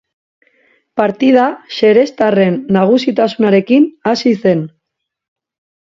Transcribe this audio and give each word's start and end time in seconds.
Partida 1.01 1.43
xereztarren 1.75 2.57
nagusitasunarekin 2.79 3.89
hasi 4.13 4.37
zen. 4.47 4.69